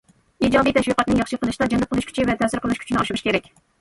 [0.47, 3.53] ئىجابىي تەشۋىقاتنى ياخشى قىلىشتا جەلپ قىلىش كۈچى ۋە تەسىر قىلىش كۈچىنى ئاشۇرۇش كېرەك.